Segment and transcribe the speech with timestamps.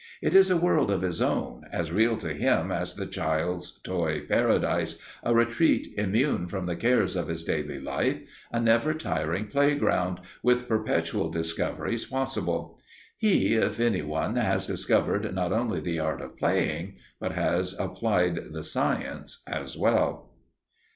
[0.19, 4.21] It is a world of his own, as real to him as the child's toy
[4.27, 8.17] paradise, a retreat immune from the cares of his daily life,
[8.51, 12.79] a never tiring playground, with perpetual discoveries possible.
[13.15, 18.53] He, if any one, has discovered not only the art of playing, but has applied
[18.53, 20.31] the science as well!